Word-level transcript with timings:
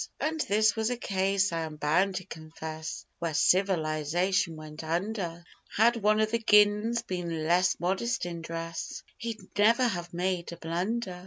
And 0.19 0.41
this 0.41 0.75
was 0.75 0.89
a 0.89 0.97
case, 0.97 1.53
I 1.53 1.59
am 1.59 1.75
bound 1.75 2.15
to 2.15 2.25
confess, 2.25 3.05
Where 3.19 3.35
civilisation 3.35 4.55
went 4.55 4.83
under; 4.83 5.43
Had 5.77 5.95
one 5.95 6.19
of 6.19 6.31
the 6.31 6.39
gins 6.39 7.03
been 7.03 7.45
less 7.47 7.79
modest 7.79 8.25
in 8.25 8.41
dress 8.41 9.03
He'd 9.19 9.55
never 9.59 9.83
have 9.83 10.11
made 10.11 10.49
such 10.49 10.57
a 10.57 10.59
blunder. 10.61 11.19